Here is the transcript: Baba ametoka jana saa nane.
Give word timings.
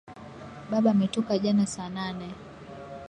Baba 0.71 0.91
ametoka 0.91 1.37
jana 1.37 1.67
saa 1.67 1.89
nane. 1.89 2.29